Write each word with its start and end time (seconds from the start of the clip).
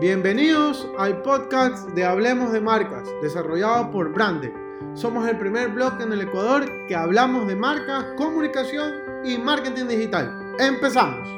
Bienvenidos 0.00 0.88
al 0.96 1.20
podcast 1.20 1.90
de 1.90 2.06
Hablemos 2.06 2.52
de 2.52 2.60
Marcas, 2.62 3.06
desarrollado 3.20 3.90
por 3.90 4.10
Brande. 4.14 4.50
Somos 4.94 5.28
el 5.28 5.36
primer 5.36 5.68
blog 5.72 6.00
en 6.00 6.10
el 6.14 6.22
Ecuador 6.22 6.86
que 6.88 6.96
hablamos 6.96 7.46
de 7.46 7.54
marcas, 7.54 8.06
comunicación 8.16 8.94
y 9.26 9.36
marketing 9.36 9.88
digital. 9.88 10.54
Empezamos. 10.58 11.28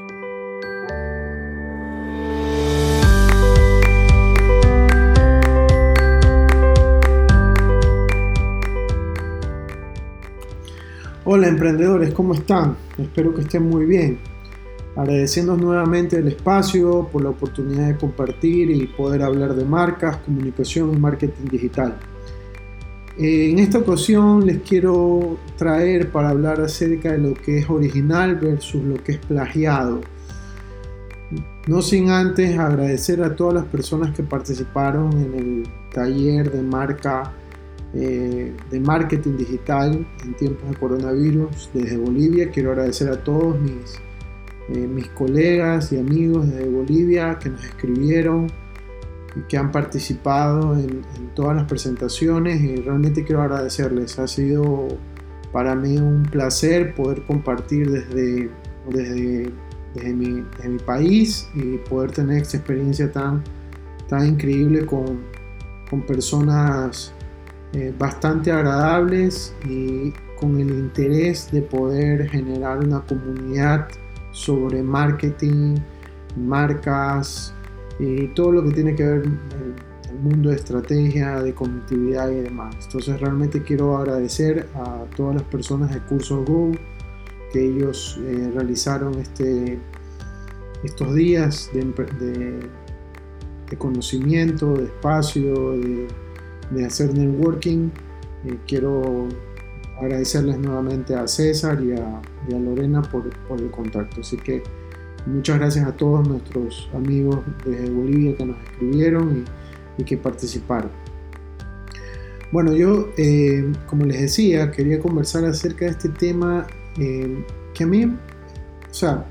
Hola 11.24 11.48
emprendedores, 11.48 12.14
¿cómo 12.14 12.34
están? 12.34 12.76
Espero 12.96 13.34
que 13.34 13.40
estén 13.40 13.68
muy 13.68 13.86
bien. 13.86 14.31
Agradeciendo 14.94 15.56
nuevamente 15.56 16.18
el 16.18 16.28
espacio 16.28 17.08
por 17.10 17.22
la 17.22 17.30
oportunidad 17.30 17.88
de 17.88 17.96
compartir 17.96 18.70
y 18.70 18.86
poder 18.86 19.22
hablar 19.22 19.54
de 19.54 19.64
marcas, 19.64 20.18
comunicación 20.18 20.92
y 20.92 20.98
marketing 20.98 21.48
digital. 21.50 21.98
En 23.18 23.58
esta 23.58 23.78
ocasión 23.78 24.46
les 24.46 24.62
quiero 24.62 25.36
traer 25.56 26.10
para 26.10 26.30
hablar 26.30 26.60
acerca 26.60 27.12
de 27.12 27.18
lo 27.18 27.34
que 27.34 27.58
es 27.58 27.68
original 27.68 28.36
versus 28.36 28.82
lo 28.82 28.94
que 29.02 29.12
es 29.12 29.18
plagiado. 29.18 30.00
No 31.66 31.80
sin 31.80 32.10
antes 32.10 32.58
agradecer 32.58 33.22
a 33.22 33.36
todas 33.36 33.54
las 33.54 33.64
personas 33.66 34.14
que 34.14 34.22
participaron 34.22 35.12
en 35.12 35.34
el 35.34 35.62
taller 35.92 36.50
de 36.50 36.62
marca 36.62 37.32
eh, 37.94 38.52
de 38.70 38.80
marketing 38.80 39.36
digital 39.36 40.06
en 40.24 40.34
tiempos 40.34 40.68
de 40.70 40.76
coronavirus 40.76 41.70
desde 41.74 41.98
Bolivia. 41.98 42.50
Quiero 42.50 42.72
agradecer 42.72 43.10
a 43.10 43.22
todos 43.22 43.60
mis, 43.60 44.00
eh, 44.68 44.86
mis 44.86 45.08
colegas 45.08 45.92
y 45.92 45.98
amigos 45.98 46.48
de 46.50 46.68
Bolivia 46.68 47.38
que 47.40 47.50
nos 47.50 47.64
escribieron 47.64 48.46
y 49.34 49.40
que 49.48 49.56
han 49.56 49.72
participado 49.72 50.74
en, 50.78 51.02
todas 51.34 51.56
las 51.56 51.64
presentaciones 51.66 52.60
y 52.60 52.76
realmente 52.76 53.24
quiero 53.24 53.42
agradecerles. 53.42 54.18
Ha 54.18 54.28
sido 54.28 54.88
para 55.52 55.74
mí 55.74 55.96
un 55.96 56.22
placer 56.22 56.94
poder 56.94 57.22
compartir 57.24 57.90
desde, 57.90 58.50
desde, 58.90 59.50
desde, 59.94 60.12
mi, 60.12 60.44
país 60.84 61.48
y 61.54 61.78
poder 61.78 62.12
tener 62.12 62.42
esta 62.42 62.58
experiencia 62.58 63.10
tan, 63.10 63.42
tan 64.08 64.26
increíble 64.26 64.84
con, 64.84 65.20
con 65.88 66.02
personas 66.02 67.12
eh, 67.72 67.94
bastante 67.98 68.52
agradables 68.52 69.54
y 69.66 70.12
con 70.38 70.60
el 70.60 70.68
interés 70.68 71.50
de 71.50 71.62
poder 71.62 72.28
generar 72.28 72.78
una 72.80 73.00
comunidad 73.00 73.88
sobre 74.32 74.82
marketing, 74.82 75.76
marcas 76.36 77.54
y 77.98 78.26
todo 78.28 78.52
lo 78.52 78.64
que 78.64 78.72
tiene 78.72 78.94
que 78.94 79.04
ver 79.04 79.22
el 80.08 80.18
mundo 80.18 80.50
de 80.50 80.56
estrategia, 80.56 81.42
de 81.42 81.54
conectividad 81.54 82.30
y 82.30 82.40
demás. 82.40 82.74
Entonces 82.84 83.20
realmente 83.20 83.62
quiero 83.62 83.96
agradecer 83.96 84.68
a 84.74 85.04
todas 85.16 85.36
las 85.36 85.44
personas 85.44 85.92
de 85.92 86.00
Cursos 86.00 86.44
Go 86.46 86.72
que 87.52 87.64
ellos 87.64 88.18
eh, 88.24 88.50
realizaron 88.54 89.18
este, 89.18 89.78
estos 90.82 91.14
días 91.14 91.70
de, 91.72 91.84
de, 92.18 92.60
de 93.70 93.76
conocimiento, 93.76 94.74
de 94.74 94.84
espacio, 94.84 95.72
de 95.72 96.08
de 96.74 96.84
hacer 96.84 97.14
networking. 97.14 97.90
Eh, 98.44 98.58
quiero 98.66 99.28
agradecerles 100.00 100.58
nuevamente 100.58 101.14
a 101.14 101.26
César 101.26 101.82
y 101.82 101.92
a, 101.92 102.20
Lorena 102.58 103.02
por, 103.02 103.30
el 103.58 103.70
contacto. 103.70 104.20
Así 104.20 104.36
que 104.36 104.62
muchas 105.26 105.58
gracias 105.58 105.86
a 105.86 105.96
todos 105.96 106.26
nuestros 106.26 106.88
amigos 106.94 107.40
de 107.64 107.90
Bolivia 107.90 108.36
que 108.36 108.46
nos 108.46 108.56
escribieron 108.64 109.44
y, 109.98 110.04
que 110.04 110.16
participaron. 110.16 110.90
Bueno, 112.50 112.72
yo, 112.72 113.10
eh, 113.16 113.72
como 113.86 114.04
les 114.04 114.20
decía, 114.20 114.70
quería 114.72 114.98
conversar 114.98 115.44
acerca 115.44 115.84
de 115.84 115.92
este 115.92 116.08
tema 116.08 116.66
eh, 116.98 117.44
que 117.72 117.84
a 117.84 117.86
mí, 117.86 118.04
o 118.04 118.94
sea, 118.94 119.24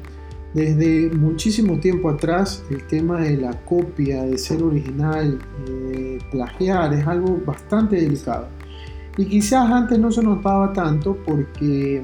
desde 0.54 1.10
muchísimo 1.10 1.80
tiempo 1.80 2.10
atrás, 2.10 2.64
el 2.70 2.86
tema 2.88 3.22
de 3.22 3.38
la 3.38 3.52
copia, 3.64 4.24
de 4.24 4.38
ser 4.38 4.62
original, 4.62 5.40
de 5.66 6.20
plagiar, 6.30 6.94
es 6.94 7.08
algo 7.08 7.40
bastante 7.46 7.96
delicado. 7.96 8.48
Y 9.18 9.26
quizás 9.26 9.70
antes 9.70 10.00
no 10.00 10.12
se 10.12 10.24
notaba 10.24 10.72
tanto 10.72 11.18
porque 11.26 12.02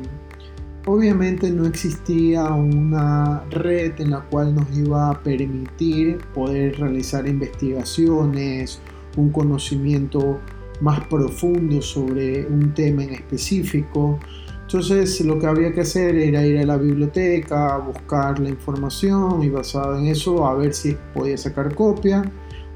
obviamente 0.85 1.49
no 1.49 1.65
existía 1.65 2.43
una 2.45 3.43
red 3.49 3.99
en 3.99 4.11
la 4.11 4.21
cual 4.21 4.55
nos 4.55 4.65
iba 4.77 5.11
a 5.11 5.23
permitir 5.23 6.17
poder 6.33 6.79
realizar 6.79 7.27
investigaciones, 7.27 8.81
un 9.15 9.29
conocimiento 9.31 10.39
más 10.81 10.99
profundo 11.07 11.81
sobre 11.81 12.45
un 12.45 12.73
tema 12.73 13.03
en 13.03 13.13
específico. 13.13 14.19
Entonces 14.61 15.21
lo 15.21 15.39
que 15.39 15.47
había 15.47 15.73
que 15.73 15.81
hacer 15.81 16.15
era 16.15 16.45
ir 16.45 16.59
a 16.59 16.65
la 16.65 16.77
biblioteca, 16.77 17.77
buscar 17.77 18.37
la 18.39 18.49
información 18.49 19.41
y 19.43 19.49
basado 19.49 19.97
en 19.97 20.07
eso 20.07 20.45
a 20.45 20.55
ver 20.55 20.73
si 20.73 20.97
podías 21.13 21.41
sacar 21.41 21.73
copia 21.73 22.29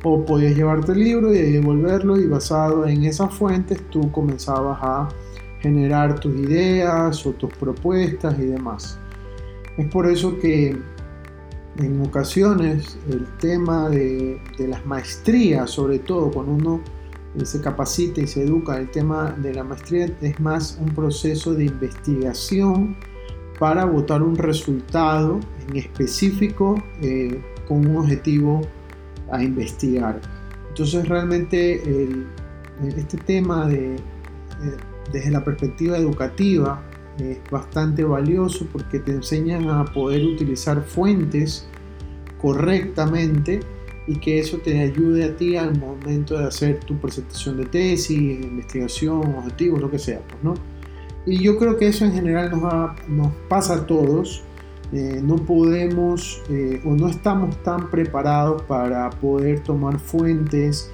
o 0.04 0.26
podías 0.26 0.56
llevarte 0.56 0.94
el 0.94 1.00
libro 1.00 1.34
y 1.34 1.38
devolverlo 1.38 2.18
y 2.18 2.28
basado 2.28 2.88
en 2.88 3.04
esas 3.04 3.34
fuentes 3.34 3.82
tú 3.90 4.12
comenzabas 4.12 4.80
a 4.82 5.10
generar 5.62 6.20
tus 6.20 6.36
ideas 6.36 7.26
o 7.26 7.32
tus 7.34 7.52
propuestas 7.54 8.38
y 8.40 8.46
demás. 8.46 8.98
Es 9.78 9.88
por 9.88 10.08
eso 10.08 10.38
que 10.40 10.76
en 11.78 12.02
ocasiones 12.02 12.98
el 13.10 13.26
tema 13.38 13.90
de, 13.90 14.42
las 14.60 14.86
maestrías, 14.86 15.70
sobre 15.70 16.00
todo 16.00 16.32
cuando 16.32 16.54
uno 16.54 16.82
se 17.44 17.62
capacita 17.62 18.22
y 18.22 18.28
se 18.28 18.44
educa. 18.44 18.78
El 18.78 18.90
tema 18.90 19.32
de 19.38 19.54
la 19.54 19.64
maestría 19.64 20.10
es 20.22 20.40
más 20.40 20.78
un 20.82 20.94
proceso 20.94 21.54
de 21.54 21.66
investigación 21.66 22.98
para 23.60 23.86
votar 23.86 24.22
un 24.24 24.36
resultado 24.36 25.40
en 25.70 25.78
específico 25.78 26.82
eh, 27.02 27.42
con 27.68 27.86
un 27.88 27.98
objetivo 27.98 28.62
a 29.32 29.44
investigar. 29.44 30.22
Entonces 30.70 31.08
realmente 31.08 31.82
este 32.98 33.18
tema 33.18 33.68
de, 33.68 33.98
desde 35.12 35.32
la 35.32 35.44
perspectiva 35.44 35.98
educativa 35.98 36.82
es 37.20 37.40
bastante 37.52 38.04
valioso 38.04 38.66
porque 38.72 39.00
te 39.00 39.12
enseñan 39.12 39.68
a 39.70 39.86
poder 39.86 40.24
utilizar 40.24 40.82
fuentes 40.84 41.68
correctamente 42.42 43.60
y 44.08 44.16
que 44.16 44.40
eso 44.40 44.58
te 44.58 44.80
ayude 44.80 45.26
a 45.26 45.36
ti 45.36 45.56
al 45.56 45.78
momento 45.78 46.38
de 46.38 46.46
hacer 46.46 46.80
tu 46.80 46.98
presentación 47.00 47.58
de 47.58 47.66
tesis, 47.66 48.18
investigación, 48.18 49.36
objetivos, 49.36 49.82
lo 49.82 49.92
que 49.92 50.00
sea. 50.00 50.22
Pues, 50.28 50.44
¿no? 50.44 50.54
Y 51.26 51.38
yo 51.44 51.58
creo 51.58 51.78
que 51.78 51.88
eso 51.88 52.06
en 52.06 52.14
general 52.14 52.50
nos, 52.50 53.08
nos 53.08 53.34
pasa 53.48 53.76
a 53.76 53.86
todos. 53.86 54.44
Eh, 54.94 55.22
no 55.24 55.38
podemos 55.38 56.42
eh, 56.50 56.82
o 56.86 56.90
no 56.90 57.08
estamos 57.08 57.56
tan 57.64 57.90
preparados 57.90 58.62
para 58.64 59.10
poder 59.10 59.62
tomar 59.62 59.98
fuentes 60.00 60.92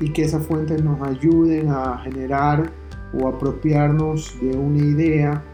y 0.00 0.10
que 0.10 0.22
esas 0.22 0.46
fuentes 0.46 0.82
nos 0.82 1.02
ayuden 1.06 1.68
a 1.70 1.98
generar 1.98 2.72
o 3.12 3.28
apropiarnos 3.28 4.38
de 4.40 4.56
una 4.56 4.78
idea 4.78 5.44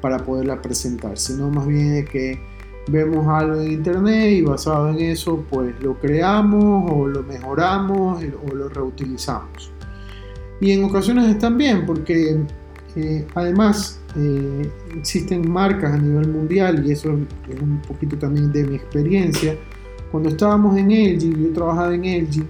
para 0.00 0.18
poderla 0.18 0.60
presentar, 0.62 1.18
sino 1.18 1.50
más 1.50 1.66
bien 1.66 1.94
de 1.94 2.04
que 2.04 2.38
vemos 2.88 3.26
algo 3.28 3.60
en 3.60 3.72
internet 3.72 4.32
y 4.32 4.42
basado 4.42 4.90
en 4.90 5.00
eso 5.00 5.44
pues 5.50 5.74
lo 5.80 5.98
creamos 5.98 6.90
o 6.92 7.06
lo 7.06 7.22
mejoramos 7.22 8.22
o 8.22 8.54
lo 8.54 8.68
reutilizamos. 8.68 9.72
Y 10.60 10.72
en 10.72 10.84
ocasiones 10.84 11.28
están 11.28 11.58
bien 11.58 11.86
porque 11.86 12.40
eh, 12.96 13.26
además 13.34 14.01
eh, 14.16 14.70
existen 14.96 15.50
marcas 15.50 15.92
a 15.92 15.98
nivel 15.98 16.28
mundial 16.28 16.84
y 16.86 16.92
eso 16.92 17.18
es 17.48 17.60
un 17.60 17.80
poquito 17.82 18.16
también 18.18 18.52
de 18.52 18.64
mi 18.64 18.76
experiencia. 18.76 19.56
Cuando 20.10 20.28
estábamos 20.28 20.76
en 20.76 20.88
LG, 20.88 21.38
yo 21.38 21.52
trabajaba 21.52 21.94
en 21.94 22.02
LG, 22.02 22.44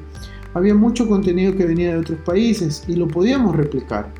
había 0.54 0.74
mucho 0.74 1.08
contenido 1.08 1.56
que 1.56 1.64
venía 1.64 1.92
de 1.92 1.98
otros 1.98 2.18
países 2.20 2.84
y 2.88 2.96
lo 2.96 3.06
podíamos 3.08 3.54
replicar. 3.54 4.12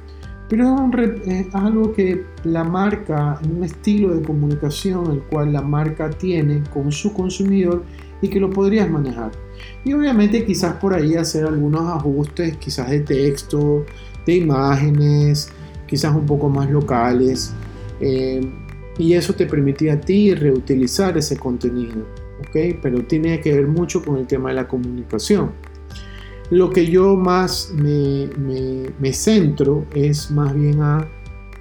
Pero 0.49 0.91
es, 1.25 1.55
algo 1.55 1.93
que 1.93 2.25
la 2.45 2.63
marca, 2.63 3.41
un 3.51 3.65
estilo 3.65 4.15
de 4.15 4.23
comunicación 4.23 5.11
el 5.11 5.23
cual 5.23 5.53
la 5.53 5.63
marca 5.63 6.11
tiene 6.11 6.63
con 6.73 6.93
su 6.93 7.13
consumidor 7.13 7.85
y 8.21 8.29
que 8.29 8.39
lo 8.39 8.51
podrías 8.51 8.89
manejar. 8.91 9.33
Y 9.85 9.95
obviamente 9.95 10.45
quizás 10.45 10.75
por 10.75 10.95
ahí 10.95 11.15
hacer 11.15 11.47
algunos 11.47 11.89
ajustes, 11.89 12.57
quizás 12.59 12.91
de 12.91 13.01
texto, 13.01 13.87
de 14.27 14.37
imágenes, 14.37 15.51
quizás 15.93 16.15
un 16.15 16.25
poco 16.25 16.49
más 16.49 16.71
locales. 16.71 17.53
Eh, 18.01 18.41
y 18.97 19.13
eso 19.13 19.35
te 19.35 19.45
permitía 19.45 19.93
a 19.93 20.01
ti 20.01 20.35
reutilizar 20.35 21.19
ese 21.19 21.37
contenido. 21.37 22.07
¿ok? 22.41 22.79
Pero 22.81 23.05
tiene 23.05 23.39
que 23.43 23.53
ver 23.53 23.67
mucho 23.67 24.03
con 24.03 24.17
el 24.17 24.27
tema 24.27 24.49
de 24.49 24.55
la 24.55 24.67
comunicación. 24.67 25.51
Lo 26.49 26.71
que 26.71 26.87
yo 26.87 27.15
más 27.15 27.75
me, 27.75 29.13
centro 29.13 29.85
es 29.95 30.31
más 30.31 30.55
bien 30.55 30.81
a 30.81 31.07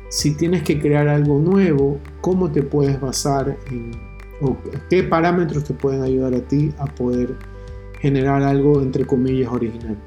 si 0.08 0.34
tienes 0.36 0.64
que 0.64 0.80
crear 0.80 1.10
algo 1.10 1.38
nuevo, 1.40 2.00
cómo 2.22 2.50
te 2.50 2.64
puedes 2.64 3.02
basar 3.02 3.58
en, 3.70 3.92
o 4.40 4.56
qué 4.90 5.04
parámetros 5.04 5.66
te 5.66 5.74
pueden 5.74 6.04
ayudar 6.04 6.36
a 6.36 6.42
ti 6.42 6.72
a 6.78 6.86
poder 6.86 7.36
generar 8.00 8.44
algo 8.44 8.82
entre 8.82 9.06
comillas 9.06 9.52
original. 9.52 9.98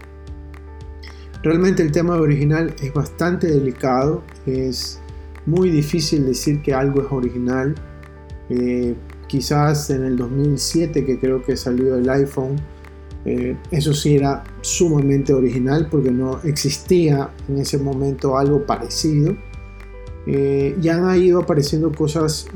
Realmente 1.45 1.83
el 1.83 1.93
tema 1.93 2.17
original 2.17 2.75
es 2.83 2.95
bastante 2.95 3.49
delicado, 3.49 4.23
es 4.47 4.99
muy 5.45 5.69
difícil 5.69 6.25
decir 6.25 6.63
que 6.63 6.73
algo 6.73 7.03
es 7.03 7.13
original. 7.13 7.75
Eh, 8.49 8.95
quizás 9.27 9.91
en 9.91 10.05
el 10.05 10.17
2007 10.17 11.05
que 11.05 11.19
creo 11.19 11.43
que 11.43 11.55
salió 11.59 11.97
el 11.97 12.09
iPhone, 12.09 12.57
eh, 13.27 13.59
eso 13.71 13.93
sí 13.93 14.17
era 14.17 14.43
sumamente 14.63 15.35
original 15.35 15.89
porque 15.91 16.11
no 16.11 16.41
existía 16.45 17.29
en 17.47 17.59
ese 17.59 17.77
momento 17.77 18.39
algo 18.39 18.65
parecido. 18.65 19.37
Eh, 20.27 20.75
ya 20.81 20.97
han 20.97 21.23
ido 21.23 21.41
apareciendo 21.41 21.93
cosas 21.93 22.47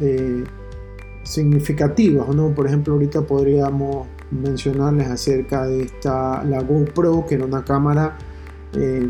significativas, 1.24 2.34
¿no? 2.34 2.54
Por 2.54 2.66
ejemplo, 2.68 2.94
ahorita 2.94 3.20
podríamos 3.20 4.06
mencionarles 4.30 5.08
acerca 5.08 5.66
de 5.66 5.82
esta, 5.82 6.42
la 6.44 6.62
GoPro, 6.62 7.26
que 7.26 7.34
era 7.34 7.44
una 7.44 7.62
cámara 7.62 8.16
eh, 8.74 9.08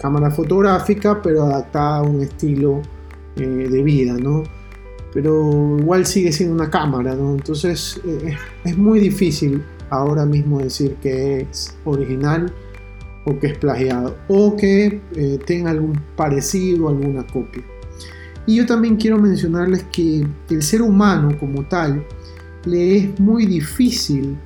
cámara 0.00 0.30
fotográfica, 0.30 1.20
pero 1.22 1.44
adaptada 1.44 1.98
a 1.98 2.02
un 2.02 2.20
estilo 2.22 2.82
eh, 3.36 3.42
de 3.46 3.82
vida, 3.82 4.14
¿no? 4.14 4.42
Pero 5.12 5.76
igual 5.78 6.06
sigue 6.06 6.32
siendo 6.32 6.54
una 6.54 6.70
cámara, 6.70 7.14
¿no? 7.14 7.32
Entonces 7.32 8.00
eh, 8.04 8.36
es 8.64 8.76
muy 8.76 8.98
difícil 9.00 9.62
ahora 9.90 10.24
mismo 10.24 10.60
decir 10.60 10.96
que 11.02 11.42
es 11.42 11.76
original 11.84 12.52
o 13.26 13.38
que 13.38 13.48
es 13.48 13.58
plagiado 13.58 14.16
o 14.28 14.56
que 14.56 15.00
tenga 15.46 15.70
algún 15.70 15.98
parecido, 16.16 16.88
alguna 16.88 17.26
copia. 17.26 17.62
Y 18.46 18.56
yo 18.56 18.66
también 18.66 18.96
quiero 18.96 19.18
mencionarles 19.18 19.84
que 19.84 20.26
el 20.50 20.62
ser 20.62 20.82
humano 20.82 21.36
como 21.38 21.64
tal 21.64 22.04
le 22.66 22.96
es 22.98 23.20
muy 23.20 23.46
difícil 23.46 24.36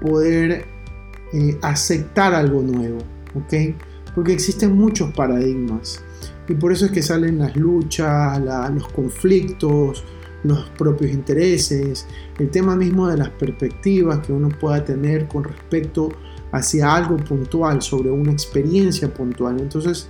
poder 0.00 0.66
aceptar 1.62 2.34
algo 2.34 2.62
nuevo, 2.62 2.98
¿ok? 3.34 3.74
Porque 4.16 4.32
existen 4.32 4.74
muchos 4.74 5.12
paradigmas 5.12 6.02
y 6.48 6.54
por 6.54 6.72
eso 6.72 6.86
es 6.86 6.90
que 6.90 7.02
salen 7.02 7.38
las 7.38 7.54
luchas, 7.54 8.40
los 8.72 8.88
conflictos, 8.88 10.02
los 10.42 10.68
propios 10.70 11.12
intereses, 11.12 12.06
el 12.38 12.50
tema 12.50 12.74
mismo 12.76 13.08
de 13.08 13.18
las 13.18 13.28
perspectivas 13.30 14.20
que 14.26 14.32
uno 14.32 14.48
pueda 14.48 14.84
tener 14.84 15.28
con 15.28 15.44
respecto 15.44 16.08
hacia 16.52 16.94
algo 16.94 17.16
puntual, 17.16 17.82
sobre 17.82 18.10
una 18.10 18.32
experiencia 18.32 19.12
puntual. 19.12 19.60
Entonces, 19.60 20.08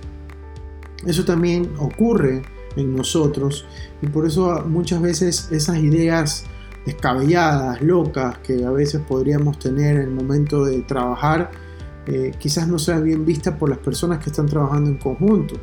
eso 1.05 1.25
también 1.25 1.69
ocurre 1.79 2.43
en 2.75 2.95
nosotros 2.95 3.65
y 4.01 4.07
por 4.07 4.25
eso 4.25 4.63
muchas 4.67 5.01
veces 5.01 5.49
esas 5.51 5.77
ideas 5.79 6.45
descabelladas, 6.85 7.81
locas, 7.81 8.37
que 8.39 8.63
a 8.63 8.71
veces 8.71 9.01
podríamos 9.01 9.59
tener 9.59 9.97
en 9.97 10.03
el 10.03 10.11
momento 10.11 10.63
de 10.63 10.81
trabajar, 10.83 11.51
eh, 12.07 12.31
quizás 12.39 12.67
no 12.67 12.79
sea 12.79 12.99
bien 12.99 13.25
vista 13.25 13.57
por 13.57 13.69
las 13.69 13.79
personas 13.79 14.19
que 14.23 14.29
están 14.29 14.45
trabajando 14.45 14.89
en 14.89 14.97
conjunto. 14.97 15.55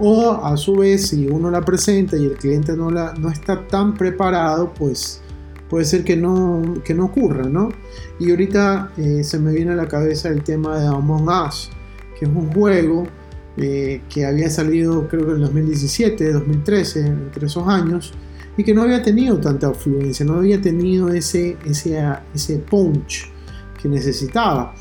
O 0.00 0.32
a 0.32 0.56
su 0.56 0.74
vez, 0.74 1.08
si 1.08 1.28
uno 1.28 1.50
la 1.50 1.60
presenta 1.60 2.16
y 2.16 2.24
el 2.24 2.32
cliente 2.32 2.76
no, 2.76 2.90
la, 2.90 3.14
no 3.14 3.30
está 3.30 3.64
tan 3.68 3.94
preparado, 3.94 4.74
pues 4.74 5.20
puede 5.70 5.84
ser 5.84 6.02
que 6.02 6.16
no, 6.16 6.82
que 6.84 6.94
no 6.94 7.04
ocurra, 7.04 7.44
¿no? 7.44 7.68
Y 8.18 8.30
ahorita 8.30 8.92
eh, 8.96 9.22
se 9.22 9.38
me 9.38 9.52
viene 9.52 9.72
a 9.72 9.76
la 9.76 9.86
cabeza 9.86 10.30
el 10.30 10.42
tema 10.42 10.80
de 10.80 10.88
Among 10.88 11.28
Us, 11.28 11.70
que 12.18 12.24
es 12.24 12.30
un 12.30 12.52
juego 12.52 13.06
eh, 13.56 14.02
que 14.08 14.26
había 14.26 14.50
salido 14.50 15.06
creo 15.06 15.26
que 15.26 15.32
en 15.34 15.40
2017, 15.42 16.32
2013, 16.32 17.06
entre 17.06 17.46
esos 17.46 17.68
años, 17.68 18.12
y 18.56 18.64
que 18.64 18.74
no 18.74 18.82
había 18.82 19.00
tenido 19.00 19.38
tanta 19.38 19.68
afluencia, 19.68 20.26
no 20.26 20.34
había 20.34 20.60
tenido 20.60 21.08
ese, 21.10 21.56
ese, 21.64 22.02
ese 22.34 22.58
punch 22.58 23.33
que 23.84 23.90
necesitaba 23.90 24.74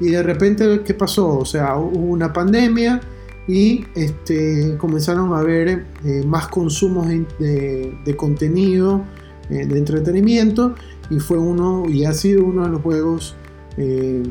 y 0.00 0.08
de 0.08 0.22
repente, 0.22 0.82
¿qué 0.84 0.94
pasó? 0.94 1.38
O 1.38 1.44
sea, 1.44 1.76
hubo 1.76 1.98
una 1.98 2.32
pandemia 2.32 3.00
y 3.46 3.84
este, 3.94 4.76
comenzaron 4.78 5.32
a 5.34 5.38
haber 5.38 5.86
eh, 6.04 6.22
más 6.26 6.48
consumos 6.48 7.06
de, 7.08 8.14
contenido, 8.16 9.04
eh, 9.50 9.66
de 9.66 9.78
entretenimiento 9.78 10.74
y 11.10 11.18
fue 11.18 11.38
uno 11.38 11.84
y 11.88 12.04
ha 12.04 12.12
sido 12.12 12.44
uno 12.44 12.64
de 12.64 12.70
los 12.70 12.82
juegos 12.82 13.36
eh, 13.76 14.22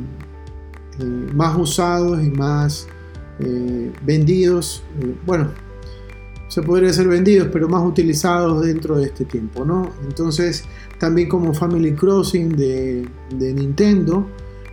más 1.33 1.57
usados 1.57 2.23
y 2.23 2.29
más 2.29 2.87
vendidos, 4.05 4.81
bueno, 5.25 5.49
se 6.47 6.61
podría 6.61 6.93
ser 6.93 7.09
vendidos, 7.09 7.49
pero 7.51 7.67
más 7.67 7.85
utilizados 7.85 8.65
dentro 8.65 8.97
de 8.97 9.07
este 9.07 9.25
tiempo, 9.25 9.65
¿no? 9.65 9.91
Entonces, 10.07 10.63
también 10.99 11.29
como 11.29 11.53
Family 11.53 11.93
Crossing 11.93 12.49
de, 12.55 13.07
Nintendo, 13.31 14.27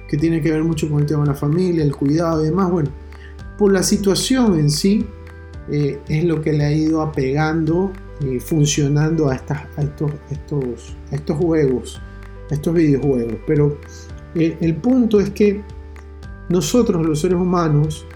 que 0.09 0.17
tiene 0.17 0.41
que 0.41 0.51
ver 0.51 0.63
mucho 0.63 0.89
con 0.89 1.01
el 1.01 1.07
tema 1.07 1.23
de 1.23 1.29
la 1.29 1.35
familia, 1.35 1.83
el 1.83 1.95
cuidado 1.95 2.43
y 2.43 2.47
demás. 2.47 2.71
Bueno, 2.71 2.91
por 3.59 3.73
la 3.73 3.83
situación 3.83 4.59
en 4.59 4.71
sí 4.71 5.07
eh, 5.71 6.01
es 6.09 6.25
lo 6.25 6.41
que 6.41 6.53
le 6.53 6.65
ha 6.65 6.73
ido 6.73 7.03
apegando 7.03 7.93
y 8.21 8.39
funcionando 8.39 9.29
a, 9.29 9.35
estas, 9.35 9.63
estos, 9.79 10.13
estos, 10.31 10.97
estos 11.11 11.37
juegos, 11.37 12.01
estos 12.51 12.75
videojuegos. 12.75 13.37
Pero 13.47 13.79
eh, 14.35 14.57
el 14.61 14.77
punto 14.77 15.21
es 15.21 15.31
que 15.31 15.63
nosotros 16.49 17.05
los 17.05 17.21
seres 17.21 17.39
humanos 17.39 18.07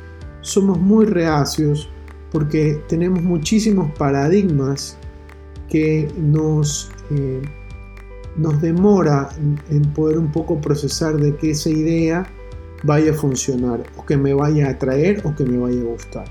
somos 0.42 0.78
muy 0.78 1.06
reacios 1.06 1.88
porque 2.30 2.82
tenemos 2.88 3.22
muchísimos 3.22 3.90
paradigmas 3.92 4.98
que 5.68 6.08
nos 6.18 6.90
eh, 7.10 7.42
nos 8.36 8.60
demora 8.60 9.28
en 9.70 9.82
poder 9.92 10.18
un 10.18 10.30
poco 10.30 10.60
procesar 10.60 11.16
de 11.16 11.34
que 11.36 11.50
esa 11.50 11.70
idea 11.70 12.26
vaya 12.82 13.10
a 13.10 13.14
funcionar 13.14 13.82
o 13.96 14.04
que 14.04 14.16
me 14.16 14.34
vaya 14.34 14.68
a 14.68 14.70
atraer 14.70 15.22
o 15.24 15.34
que 15.34 15.44
me 15.44 15.58
vaya 15.58 15.80
a 15.80 15.84
gustar. 15.84 16.24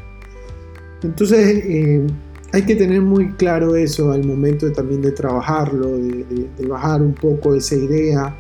Entonces 1.04 1.64
eh, 1.66 2.08
hay 2.54 2.62
que 2.64 2.76
tener 2.76 3.02
muy 3.02 3.32
claro 3.34 3.76
eso 3.76 4.12
al 4.12 4.26
momento 4.26 4.66
de, 4.66 4.72
también 4.72 5.02
de 5.02 5.12
trabajarlo, 5.12 5.98
de, 5.98 6.68
bajar 6.68 7.02
un 7.02 7.14
poco 7.14 7.56
esa 7.56 7.76
idea, 7.76 8.36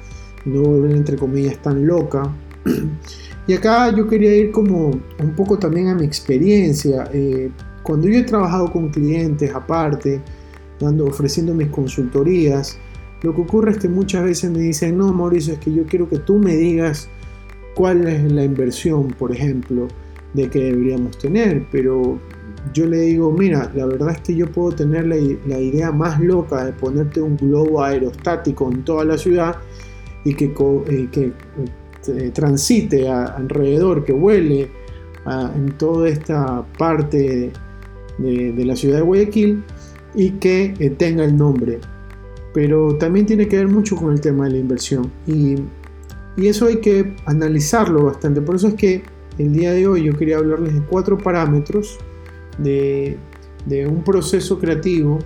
no 0.46 0.62
volver 0.62 0.92
entre 0.92 1.18
comillas 1.18 1.62
tan 1.62 1.86
loca. 1.86 2.24
Y 3.48 3.54
acá 3.54 3.96
yo 3.96 4.08
quería 4.08 4.36
ir 4.36 4.52
como 4.52 4.90
un 4.90 5.36
poco 5.36 5.60
también 5.60 5.90
a 5.90 5.94
mi 5.94 6.04
experiencia. 6.04 7.08
Eh, 7.14 7.52
cuando 7.84 8.08
yo 8.08 8.18
he 8.18 8.24
trabajado 8.24 8.72
con 8.72 8.90
clientes 8.90 9.54
aparte, 9.54 10.20
dando, 10.80 11.06
ofreciendo 11.06 11.54
mis 11.54 11.68
consultorías, 11.68 12.80
lo 13.26 13.34
que 13.34 13.42
ocurre 13.42 13.72
es 13.72 13.80
que 13.80 13.90
muchas 13.90 14.24
veces 14.24 14.52
me 14.52 14.60
dicen, 14.60 15.00
no, 15.00 15.12
Mauricio, 15.12 15.54
es 15.54 15.60
que 15.60 15.74
yo 15.74 15.84
quiero 15.88 16.08
que 16.08 16.20
tú 16.20 16.38
me 16.38 16.56
digas 16.56 17.10
cuál 17.74 18.08
es 18.08 18.32
la 18.32 18.44
inversión, 18.44 19.08
por 19.08 19.32
ejemplo, 19.32 19.88
de 20.36 20.48
que 20.48 20.60
deberíamos 20.66 21.18
tener, 21.18 21.66
pero 21.72 22.20
yo 22.72 22.86
le 22.86 22.98
digo, 23.02 23.32
mira, 23.32 23.72
la 23.74 23.88
verdad 23.88 24.12
es 24.12 24.22
que 24.22 24.36
yo 24.36 24.46
puedo 24.52 24.74
tener 24.74 25.08
la, 25.08 25.18
idea 25.18 25.92
más 25.92 26.20
loca 26.20 26.66
de 26.66 26.74
ponerte 26.74 27.20
un 27.20 27.36
globo 27.36 27.84
aerostático 27.84 28.72
en 28.72 28.84
toda 28.84 29.04
la 29.06 29.18
ciudad 29.18 29.56
y 30.24 30.36
que, 30.36 30.46
eh, 30.46 31.08
que 31.12 31.32
eh, 32.08 32.32
transite 32.32 33.10
alrededor, 33.10 34.06
que 34.06 34.14
vuele 34.14 34.70
en 35.56 35.72
toda 35.80 36.08
esta 36.10 36.64
parte 36.78 37.52
de, 38.20 38.66
la 38.66 38.76
ciudad 38.76 38.98
de 38.98 39.02
Guayaquil 39.02 39.64
y 40.14 40.30
que 40.34 40.76
eh, 40.78 40.92
tenga 40.92 41.26
el 41.26 41.36
nombre 41.36 41.80
pero 42.56 42.96
también 42.96 43.26
tiene 43.26 43.50
que 43.50 43.58
ver 43.58 43.68
mucho 43.68 43.98
con 43.98 44.14
el 44.14 44.22
tema 44.22 44.46
de 44.46 44.52
la 44.52 44.58
inversión 44.60 45.12
y, 45.28 45.58
eso 46.38 46.66
hay 46.66 46.82
que 46.82 47.16
analizarlo 47.26 48.04
bastante. 48.04 48.42
Por 48.42 48.56
eso 48.56 48.68
es 48.68 48.74
que 48.74 49.04
el 49.38 49.54
día 49.54 49.72
de 49.72 49.88
hoy 49.88 50.04
yo 50.04 50.18
quería 50.18 50.38
hablarles 50.38 50.74
de 50.74 50.82
cuatro 50.82 51.18
parámetros 51.18 51.98
de, 52.58 53.18
un 53.90 54.04
proceso 54.04 54.60
creativo 54.60 55.20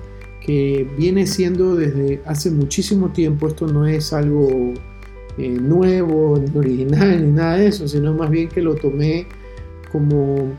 que 0.46 0.88
viene 1.00 1.26
siendo 1.26 1.76
desde 1.76 2.22
hace 2.28 2.52
muchísimo 2.52 3.10
tiempo. 3.10 3.48
Esto 3.48 3.66
no 3.66 3.88
es 3.88 4.14
algo 4.14 4.50
eh, 5.40 5.50
nuevo, 5.50 6.38
ni 6.40 6.56
original, 6.60 7.26
ni 7.26 7.32
nada 7.32 7.58
de 7.58 7.68
eso, 7.68 7.88
sino 7.88 8.14
más 8.14 8.30
bien 8.30 8.48
que 8.48 8.62
lo 8.62 8.76
tomé 8.76 9.26
como 9.92 10.52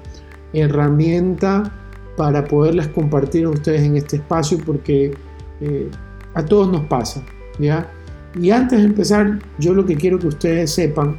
herramienta 0.52 1.72
para 2.16 2.44
poderles 2.44 2.88
compartir 2.88 3.44
a 3.44 3.50
ustedes 3.50 3.82
en 3.82 3.96
este 3.96 4.16
espacio 4.16 4.58
porque 4.66 5.14
eh, 5.60 5.88
a 6.34 6.44
todos 6.44 6.70
nos 6.70 6.84
pasa, 6.86 7.22
¿ya? 7.58 7.92
Y 8.34 8.50
antes 8.50 8.78
de 8.78 8.84
empezar, 8.84 9.40
yo 9.58 9.74
lo 9.74 9.84
que 9.84 9.96
quiero 9.96 10.18
que 10.18 10.28
ustedes 10.28 10.70
sepan, 10.70 11.18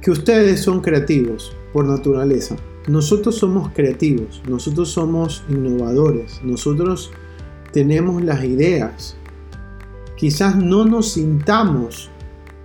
que 0.00 0.10
ustedes 0.10 0.60
son 0.60 0.80
creativos 0.80 1.52
por 1.72 1.86
naturaleza. 1.86 2.56
Nosotros 2.86 3.36
somos 3.36 3.70
creativos, 3.74 4.42
nosotros 4.48 4.88
somos 4.90 5.44
innovadores, 5.48 6.40
nosotros 6.42 7.10
tenemos 7.72 8.22
las 8.22 8.44
ideas. 8.44 9.16
Quizás 10.16 10.56
no 10.56 10.84
nos 10.84 11.12
sintamos 11.12 12.10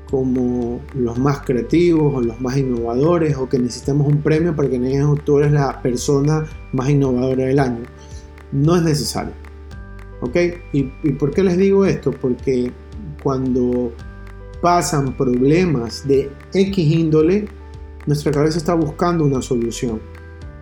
como 0.09 0.79
los 0.93 1.17
más 1.17 1.41
creativos 1.41 2.13
o 2.15 2.21
los 2.21 2.39
más 2.39 2.55
innovadores 2.55 3.35
o 3.35 3.49
que 3.49 3.57
necesitamos 3.57 4.07
un 4.07 4.21
premio 4.21 4.55
para 4.55 4.69
que 4.69 4.79
tú 5.25 5.39
eres 5.39 5.51
la 5.51 5.81
persona 5.81 6.45
más 6.71 6.89
innovadora 6.89 7.45
del 7.45 7.59
año. 7.59 7.83
No 8.51 8.75
es 8.75 8.83
necesario. 8.83 9.42
¿Ok? 10.23 10.37
¿Y, 10.71 10.83
por 11.13 11.31
qué 11.31 11.43
les 11.43 11.57
digo 11.57 11.85
esto? 11.85 12.11
Porque 12.11 12.71
cuando 13.21 13.91
pasan 14.61 15.17
problemas 15.17 16.07
de 16.07 16.31
X 16.53 16.77
índole, 16.77 17.49
nuestra 18.05 18.31
cabeza 18.31 18.57
está 18.57 18.73
buscando 18.73 19.25
una 19.25 19.41
solución, 19.41 19.99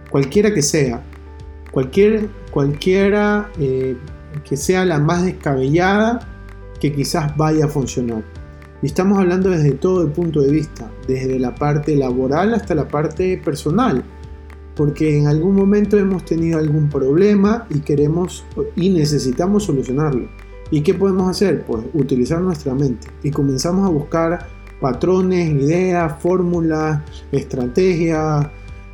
cualquiera 0.10 0.52
que 0.52 0.64
sea, 0.64 1.04
cualquier, 1.72 2.28
cualquiera 2.50 3.52
eh, 3.60 3.96
que 4.44 4.58
sea 4.58 4.84
la 4.84 4.98
más 4.98 5.26
descabellada 5.26 6.28
que 6.80 6.92
quizás 6.92 7.38
vaya 7.38 7.66
a 7.66 7.68
funcionar. 7.68 8.24
Y 8.82 8.88
estamos 8.88 9.20
hablando 9.20 9.52
desde 9.52 9.74
todo 9.74 10.02
el 10.02 10.12
punto 10.12 10.42
de 10.42 10.52
vista, 10.52 10.90
desde 11.08 11.38
la 11.38 11.54
parte 11.54 11.96
laboral 11.96 12.56
hasta 12.56 12.74
la 12.74 12.88
parte 12.88 13.40
personal, 13.46 14.04
porque 14.82 15.16
en 15.16 15.28
algún 15.28 15.54
momento 15.54 15.96
hemos 15.96 16.26
tenido 16.26 16.58
algún 16.58 16.90
problema 16.90 17.68
y 17.70 17.82
queremos 17.82 18.44
y 18.76 18.90
necesitamos 18.90 19.66
solucionarlo. 19.66 20.28
¿Y 20.72 20.82
qué 20.82 20.96
podemos 20.96 21.30
hacer? 21.30 21.64
Pues 21.66 21.84
utilizar 21.94 22.42
nuestra 22.42 22.74
mente 22.74 23.08
y 23.22 23.30
comenzamos 23.30 23.88
a 23.88 23.92
buscar 23.92 24.48
patrones, 24.80 25.52
ideas, 25.52 26.20
fórmulas, 26.20 27.00
estrategias, 27.32 28.48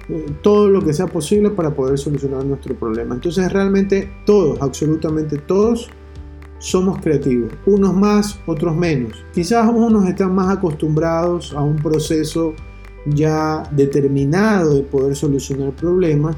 eh, 0.09 0.25
todo 0.41 0.67
lo 0.67 0.81
que 0.81 0.91
sea 0.91 1.07
posible 1.07 1.51
para 1.51 1.73
poder 1.73 1.97
solucionar 1.97 2.43
nuestro 2.43 2.75
problema. 2.75 3.15
Entonces 3.15 3.49
realmente 3.49 4.11
todos, 4.25 4.61
absolutamente 4.61 5.37
todos, 5.37 5.89
somos 6.59 6.99
creativos. 6.99 7.53
Unos 7.65 7.95
más, 7.95 8.37
otros 8.45 8.75
menos. 8.75 9.23
Quizás 9.33 9.71
unos 9.73 10.05
están 10.05 10.35
más 10.35 10.57
acostumbrados 10.57 11.53
a 11.53 11.61
un 11.61 11.77
proceso 11.77 12.55
ya 13.07 13.63
determinado 13.71 14.75
de 14.75 14.83
poder 14.83 15.15
solucionar 15.15 15.71
problemas 15.71 16.35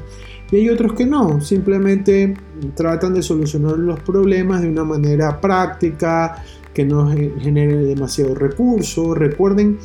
y 0.50 0.56
hay 0.56 0.68
otros 0.68 0.94
que 0.94 1.06
no, 1.06 1.40
simplemente 1.40 2.34
tratan 2.74 3.14
de 3.14 3.22
solucionar 3.22 3.78
los 3.78 4.00
problemas 4.00 4.62
de 4.62 4.68
una 4.68 4.82
manera 4.82 5.40
práctica, 5.40 6.42
que 6.74 6.84
no 6.84 7.08
genere 7.08 7.76
demasiado 7.76 8.34
recurso. 8.34 9.14
Recuerden 9.14 9.78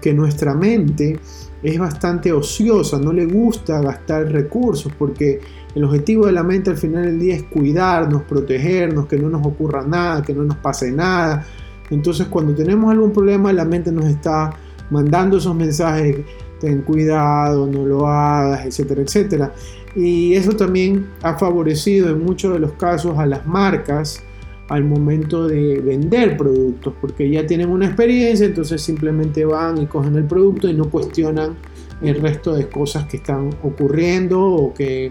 que 0.00 0.12
nuestra 0.12 0.54
mente 0.54 1.18
es 1.62 1.78
bastante 1.78 2.32
ociosa, 2.32 2.98
no 2.98 3.12
le 3.12 3.26
gusta 3.26 3.80
gastar 3.80 4.30
recursos 4.30 4.92
porque 4.98 5.40
el 5.74 5.84
objetivo 5.84 6.26
de 6.26 6.32
la 6.32 6.42
mente 6.42 6.70
al 6.70 6.76
final 6.76 7.04
del 7.04 7.18
día 7.18 7.36
es 7.36 7.44
cuidarnos, 7.44 8.22
protegernos, 8.22 9.06
que 9.06 9.18
no 9.18 9.28
nos 9.28 9.46
ocurra 9.46 9.86
nada, 9.86 10.22
que 10.22 10.34
no 10.34 10.42
nos 10.42 10.56
pase 10.56 10.90
nada. 10.90 11.46
Entonces 11.90 12.28
cuando 12.28 12.54
tenemos 12.54 12.90
algún 12.90 13.12
problema 13.12 13.52
la 13.52 13.64
mente 13.64 13.92
nos 13.92 14.06
está 14.06 14.50
mandando 14.90 15.38
esos 15.38 15.54
mensajes, 15.54 16.18
ten 16.60 16.82
cuidado, 16.82 17.66
no 17.66 17.86
lo 17.86 18.06
hagas, 18.06 18.66
etcétera, 18.66 19.02
etcétera. 19.02 19.54
Y 19.94 20.34
eso 20.34 20.52
también 20.52 21.06
ha 21.22 21.36
favorecido 21.36 22.10
en 22.10 22.24
muchos 22.24 22.52
de 22.52 22.58
los 22.58 22.72
casos 22.72 23.18
a 23.18 23.26
las 23.26 23.46
marcas 23.46 24.22
al 24.68 24.84
momento 24.84 25.48
de 25.48 25.80
vender 25.80 26.36
productos, 26.36 26.94
porque 27.00 27.28
ya 27.28 27.44
tienen 27.44 27.70
una 27.70 27.86
experiencia, 27.86 28.46
entonces 28.46 28.80
simplemente 28.80 29.44
van 29.44 29.78
y 29.78 29.86
cogen 29.86 30.14
el 30.14 30.24
producto 30.24 30.68
y 30.68 30.74
no 30.74 30.88
cuestionan 30.88 31.56
el 32.02 32.20
resto 32.20 32.54
de 32.54 32.68
cosas 32.68 33.04
que 33.06 33.16
están 33.16 33.50
ocurriendo 33.64 34.40
o 34.40 34.72
que 34.72 35.10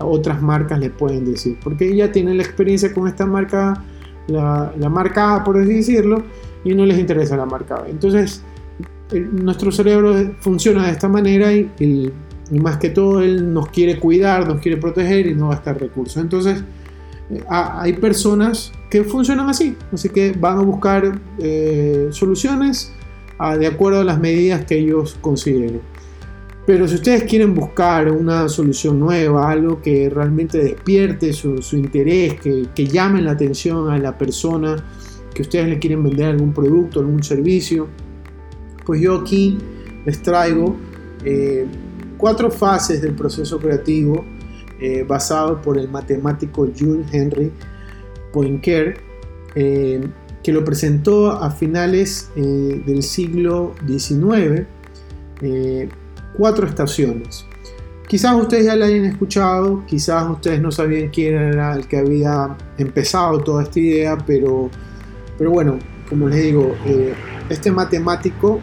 otras 0.00 0.42
marcas 0.42 0.80
les 0.80 0.90
pueden 0.90 1.24
decir, 1.24 1.56
porque 1.62 1.94
ya 1.94 2.10
tienen 2.10 2.36
la 2.36 2.42
experiencia 2.42 2.92
con 2.92 3.06
esta 3.06 3.26
marca, 3.26 3.82
la, 4.26 4.72
marca 4.90 5.36
A, 5.36 5.44
por 5.44 5.56
así 5.56 5.74
decirlo, 5.74 6.24
y 6.64 6.74
no 6.74 6.84
les 6.84 6.98
interesa 6.98 7.36
la 7.36 7.46
marca 7.46 7.80
B. 7.82 7.90
Entonces, 7.90 8.42
nuestro 9.12 9.70
cerebro 9.70 10.14
funciona 10.40 10.86
de 10.86 10.92
esta 10.92 11.08
manera 11.08 11.52
y, 11.52 12.12
más 12.50 12.76
que 12.76 12.90
todo 12.90 13.22
él 13.22 13.52
nos 13.52 13.68
quiere 13.70 13.98
cuidar, 13.98 14.46
nos 14.46 14.60
quiere 14.60 14.76
proteger 14.76 15.26
y 15.26 15.34
no 15.34 15.52
estar 15.52 15.78
recursos. 15.80 16.16
Entonces, 16.22 16.62
eh, 17.30 17.42
hay 17.48 17.94
personas 17.94 18.72
que 18.88 19.02
funcionan 19.02 19.48
así, 19.48 19.76
así 19.92 20.08
que 20.10 20.32
van 20.32 20.58
a 20.58 20.62
buscar 20.62 21.20
eh, 21.38 22.08
soluciones 22.10 22.92
de 23.58 23.66
acuerdo 23.66 24.00
a 24.00 24.04
las 24.04 24.18
medidas 24.18 24.64
que 24.64 24.78
ellos 24.78 25.18
consideren. 25.20 25.80
Pero 26.66 26.88
si 26.88 26.96
ustedes 26.96 27.22
quieren 27.22 27.54
buscar 27.54 28.10
una 28.10 28.48
solución 28.48 28.98
nueva, 28.98 29.48
algo 29.48 29.80
que 29.80 30.10
realmente 30.10 30.58
despierte 30.58 31.32
su, 31.32 31.60
interés, 31.72 32.40
que, 32.40 32.86
llame 32.86 33.22
la 33.22 33.30
atención 33.32 33.88
a 33.88 33.98
la 33.98 34.18
persona, 34.18 34.76
que 35.32 35.42
ustedes 35.42 35.68
le 35.68 35.78
quieren 35.78 36.02
vender 36.02 36.26
algún 36.26 36.52
producto, 36.52 36.98
algún 36.98 37.22
servicio, 37.22 37.86
pues 38.86 39.00
yo 39.00 39.16
aquí 39.16 39.58
les 40.06 40.22
traigo 40.22 40.76
eh, 41.24 41.66
cuatro 42.16 42.50
fases 42.50 43.02
del 43.02 43.14
proceso 43.14 43.58
creativo 43.58 44.24
eh, 44.80 45.04
basado 45.06 45.60
por 45.60 45.76
el 45.76 45.90
matemático 45.90 46.68
Jules 46.78 47.06
Henry 47.12 47.52
Poincaré, 48.32 48.94
eh, 49.56 50.06
que 50.42 50.52
lo 50.52 50.64
presentó 50.64 51.32
a 51.32 51.50
finales 51.50 52.30
del 52.36 53.02
siglo 53.02 53.74
XIX, 53.88 54.62
cuatro 56.36 56.66
estaciones. 56.66 57.44
Quizás 58.06 58.36
ustedes 58.40 58.66
ya 58.66 58.76
la 58.76 58.86
hayan 58.86 59.06
escuchado, 59.06 59.84
quizás 59.86 60.30
ustedes 60.30 60.62
no 60.62 60.70
sabían 60.70 61.08
quién 61.08 61.34
era 61.34 61.74
el 61.74 61.88
que 61.88 61.96
había 61.96 62.56
empezado 62.78 63.40
toda 63.40 63.64
esta 63.64 63.80
idea, 63.80 64.16
pero, 64.24 64.70
pero 65.36 65.50
bueno, 65.50 65.80
como 66.08 66.28
les 66.28 66.42
digo, 66.42 66.74
este 67.48 67.70
matemático 67.70 68.60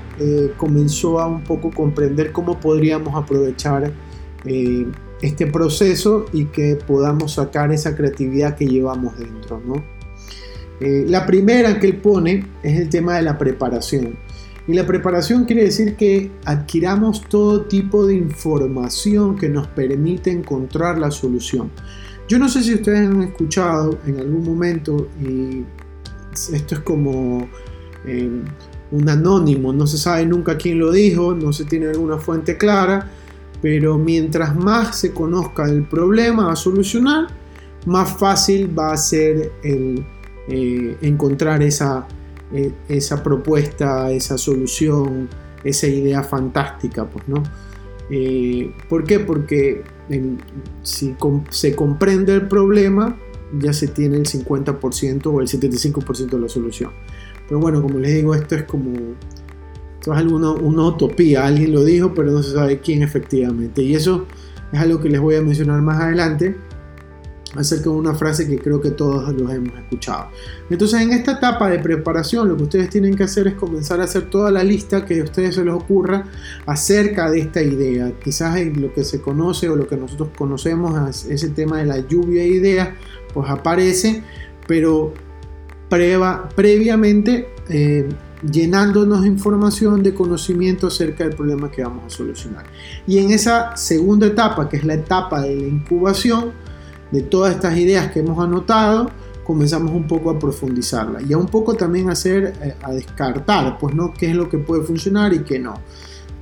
comenzó 0.57 1.19
a 1.19 1.27
un 1.27 1.43
poco 1.43 1.71
comprender 1.71 2.31
cómo 2.31 2.59
podríamos 2.59 3.15
aprovechar 3.15 3.91
este 5.21 5.47
proceso 5.47 6.25
y 6.33 6.45
que 6.45 6.75
podamos 6.75 7.33
sacar 7.33 7.71
esa 7.71 7.95
creatividad 7.95 8.55
que 8.57 8.65
llevamos 8.65 9.17
dentro. 9.17 9.61
Eh, 10.79 11.05
la 11.07 11.25
primera 11.25 11.79
que 11.79 11.87
él 11.87 11.97
pone 11.97 12.45
es 12.61 12.79
el 12.79 12.89
tema 12.89 13.15
de 13.15 13.21
la 13.21 13.37
preparación. 13.37 14.17
Y 14.67 14.73
la 14.73 14.85
preparación 14.85 15.45
quiere 15.45 15.63
decir 15.63 15.95
que 15.95 16.31
adquiramos 16.43 17.21
todo 17.29 17.61
tipo 17.65 18.05
de 18.05 18.15
información 18.15 19.37
que 19.37 19.47
nos 19.47 19.67
permite 19.67 20.31
encontrar 20.31 20.97
la 20.97 21.09
solución. 21.11 21.69
Yo 22.27 22.37
no 22.39 22.49
sé 22.49 22.63
si 22.63 22.73
ustedes 22.73 23.07
han 23.07 23.21
escuchado 23.21 23.97
en 24.05 24.19
algún 24.19 24.43
momento, 24.43 25.07
y 25.21 25.63
esto 26.51 26.75
es 26.75 26.81
como 26.81 27.47
eh, 28.05 28.29
un 28.91 29.09
anónimo, 29.09 29.73
no 29.73 29.87
se 29.87 29.97
sabe 29.97 30.25
nunca 30.25 30.57
quién 30.57 30.79
lo 30.79 30.91
dijo, 30.91 31.33
no 31.33 31.53
se 31.53 31.65
tiene 31.65 31.87
alguna 31.87 32.17
fuente 32.17 32.57
clara, 32.57 33.09
pero 33.61 33.97
mientras 33.97 34.55
más 34.55 34.97
se 34.97 35.13
conozca 35.13 35.65
el 35.65 35.83
problema 35.83 36.51
a 36.51 36.55
solucionar, 36.55 37.27
más 37.85 38.17
fácil 38.17 38.77
va 38.77 38.93
a 38.93 38.97
ser 38.97 39.51
el, 39.63 40.05
eh, 40.47 40.97
encontrar 41.01 41.63
esa, 41.63 42.07
eh, 42.53 42.71
esa 42.87 43.23
propuesta, 43.23 44.11
esa 44.11 44.37
solución, 44.37 45.29
esa 45.63 45.87
idea 45.87 46.23
fantástica, 46.23 47.05
pues, 47.05 47.27
¿no? 47.27 47.43
¿Por 48.89 49.05
qué? 49.05 49.19
Porque 49.19 49.81
si 50.83 51.15
se 51.49 51.75
comprende 51.75 52.35
el 52.35 52.47
problema, 52.47 53.17
ya 53.59 53.73
se 53.73 53.87
tiene 53.87 54.17
el 54.17 54.25
50% 54.25 55.25
o 55.27 55.41
el 55.41 55.47
75% 55.47 56.29
de 56.29 56.39
la 56.39 56.49
solución. 56.49 56.91
Pero 57.47 57.59
bueno, 57.59 57.81
como 57.81 57.99
les 57.99 58.13
digo, 58.15 58.33
esto 58.33 58.55
es 58.55 58.63
como 58.63 58.93
esto 60.03 60.11
es 60.11 60.19
alguna, 60.19 60.51
una 60.51 60.87
utopía, 60.87 61.45
alguien 61.45 61.71
lo 61.71 61.83
dijo, 61.83 62.13
pero 62.13 62.29
no 62.29 62.43
se 62.43 62.51
sabe 62.51 62.79
quién 62.81 63.03
efectivamente. 63.03 63.81
Y 63.81 63.95
eso 63.95 64.25
es 64.73 64.79
algo 64.79 64.99
que 64.99 65.09
les 65.09 65.21
voy 65.21 65.35
a 65.35 65.41
mencionar 65.41 65.81
más 65.81 66.01
adelante 66.01 66.57
acerca 67.55 67.83
de 67.83 67.95
una 67.95 68.13
frase 68.13 68.47
que 68.47 68.57
creo 68.57 68.81
que 68.81 68.91
todos 68.91 69.33
los 69.33 69.51
hemos 69.53 69.77
escuchado. 69.77 70.27
Entonces 70.69 71.01
en 71.01 71.11
esta 71.11 71.33
etapa 71.33 71.69
de 71.69 71.79
preparación 71.79 72.49
lo 72.49 72.57
que 72.57 72.63
ustedes 72.63 72.89
tienen 72.89 73.15
que 73.15 73.23
hacer 73.23 73.47
es 73.47 73.53
comenzar 73.53 74.01
a 74.01 74.05
hacer 74.05 74.29
toda 74.29 74.51
la 74.51 74.63
lista 74.63 75.05
que 75.05 75.21
a 75.21 75.23
ustedes 75.23 75.55
se 75.55 75.63
les 75.63 75.73
ocurra 75.73 76.25
acerca 76.65 77.29
de 77.29 77.39
esta 77.39 77.61
idea. 77.61 78.11
Quizás 78.23 78.59
lo 78.75 78.93
que 78.93 79.03
se 79.03 79.21
conoce 79.21 79.69
o 79.69 79.75
lo 79.75 79.87
que 79.87 79.97
nosotros 79.97 80.29
conocemos, 80.37 81.25
ese 81.25 81.49
tema 81.49 81.77
de 81.77 81.85
la 81.85 81.99
lluvia 81.99 82.41
de 82.41 82.49
ideas, 82.49 82.89
pues 83.33 83.49
aparece, 83.49 84.23
pero 84.67 85.13
previamente 86.55 87.47
eh, 87.69 88.09
llenándonos 88.49 89.25
información 89.25 90.03
de 90.03 90.13
conocimiento 90.13 90.87
acerca 90.87 91.23
del 91.23 91.35
problema 91.35 91.69
que 91.69 91.83
vamos 91.83 92.05
a 92.05 92.09
solucionar. 92.09 92.65
Y 93.07 93.19
en 93.19 93.31
esa 93.31 93.75
segunda 93.77 94.27
etapa, 94.27 94.67
que 94.67 94.77
es 94.77 94.83
la 94.83 94.95
etapa 94.95 95.41
de 95.41 95.55
la 95.55 95.67
incubación 95.67 96.51
de 97.11 97.21
todas 97.21 97.53
estas 97.55 97.77
ideas 97.77 98.11
que 98.11 98.19
hemos 98.19 98.43
anotado, 98.43 99.09
comenzamos 99.43 99.91
un 99.91 100.07
poco 100.07 100.29
a 100.29 100.39
profundizarla 100.39 101.21
y 101.21 101.33
a 101.33 101.37
un 101.37 101.47
poco 101.47 101.75
también 101.75 102.09
hacer, 102.09 102.53
eh, 102.61 102.75
a 102.81 102.91
descartar, 102.91 103.77
pues 103.77 103.93
no, 103.93 104.13
qué 104.13 104.29
es 104.29 104.35
lo 104.35 104.49
que 104.49 104.57
puede 104.57 104.83
funcionar 104.83 105.33
y 105.33 105.39
qué 105.39 105.59
no. 105.59 105.75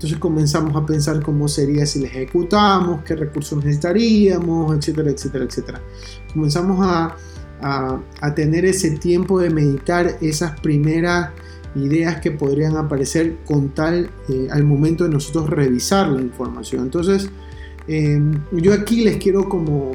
Entonces 0.01 0.17
comenzamos 0.17 0.75
a 0.75 0.83
pensar 0.83 1.21
cómo 1.21 1.47
sería 1.47 1.85
si 1.85 1.99
la 1.99 2.07
ejecutamos, 2.07 3.03
qué 3.03 3.15
recursos 3.15 3.63
necesitaríamos, 3.63 4.75
etcétera, 4.75 5.11
etcétera, 5.11 5.45
etcétera. 5.45 5.81
Comenzamos 6.33 6.79
a, 6.81 7.15
a, 7.61 8.33
tener 8.33 8.65
ese 8.65 8.97
tiempo 8.97 9.39
de 9.39 9.51
meditar 9.51 10.17
esas 10.19 10.59
primeras 10.59 11.29
ideas 11.75 12.19
que 12.19 12.31
podrían 12.31 12.77
aparecer 12.77 13.37
con 13.45 13.69
tal 13.75 14.09
eh, 14.27 14.47
al 14.49 14.63
momento 14.63 15.03
de 15.03 15.11
nosotros 15.11 15.51
revisar 15.51 16.09
la 16.09 16.19
información. 16.19 16.81
Entonces, 16.81 17.29
em, 17.87 18.41
yo 18.53 18.73
aquí 18.73 19.03
les 19.03 19.17
quiero 19.17 19.47
como 19.47 19.91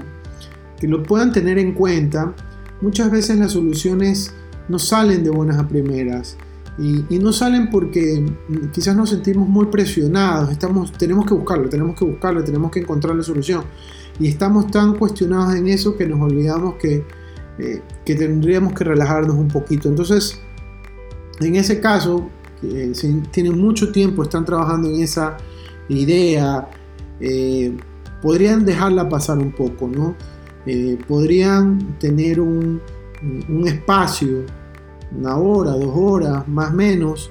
que 0.79 0.87
lo 0.87 1.03
puedan 1.03 1.33
tener 1.33 1.59
en 1.59 1.73
cuenta. 1.73 2.33
Muchas 2.81 3.11
veces 3.11 3.39
las 3.39 3.51
soluciones 3.51 4.33
no 4.69 4.79
salen 4.79 5.25
de 5.25 5.31
buenas 5.31 5.59
a 5.59 5.67
primeras 5.67 6.37
Y, 6.78 7.18
no 7.18 7.33
salen 7.33 7.71
porque 7.71 8.25
quizás 8.73 8.95
nos 8.95 9.09
sentimos 9.09 9.49
muy 9.49 9.66
presionados, 9.66 10.50
estamos, 10.50 10.92
tenemos 10.92 11.25
que 11.25 11.33
buscarlo, 11.33 11.71
tenemos 11.71 11.99
que 11.99 12.04
buscarlo, 12.04 12.45
tenemos 12.45 12.71
que 12.71 12.80
encontrar 12.80 13.16
la 13.16 13.23
solución. 13.23 13.64
Y 14.21 14.28
estamos 14.28 14.71
tan 14.71 14.95
cuestionados 14.95 15.54
en 15.54 15.68
eso 15.68 15.97
que 15.97 16.06
nos 16.06 16.21
olvidamos 16.21 16.75
que, 16.75 17.04
eh, 17.59 17.83
que 18.04 18.14
tendríamos 18.14 18.75
que 18.75 18.85
relajarnos 18.85 19.37
un 19.37 19.49
poquito. 19.49 19.88
Entonces, 19.88 20.38
en 21.40 21.56
ese 21.56 21.80
caso, 21.80 22.28
eh, 22.62 22.90
si 22.92 23.23
tienen 23.30 23.59
mucho 23.59 23.90
tiempo, 23.90 24.23
están 24.23 24.45
trabajando 24.45 24.88
en 24.90 25.00
esa 25.00 25.38
idea, 25.88 26.68
eh, 27.21 27.75
podrían 28.21 28.66
dejarla 28.66 29.09
pasar 29.09 29.38
un 29.38 29.52
poco, 29.52 29.88
¿no? 29.88 30.14
podrían 31.06 31.97
tener 32.00 32.40
un, 32.40 32.80
un 33.49 33.68
espacio 33.68 34.45
una 35.17 35.37
hora, 35.37 35.73
dos 35.73 35.93
horas, 35.95 36.47
más 36.49 36.73
o 36.73 36.77
menos, 36.77 37.31